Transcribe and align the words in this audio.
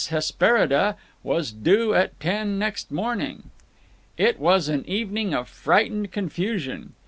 Hesperiida 0.09 0.95
was 1.21 1.51
due 1.51 1.93
at 1.93 2.19
ten 2.19 2.57
next 2.57 2.89
morning. 2.91 3.51
It 4.17 4.39
was 4.39 4.67
an 4.67 4.83
evening 4.89 5.35
of 5.35 5.47
frightened 5.47 6.11
confusion. 6.11 6.95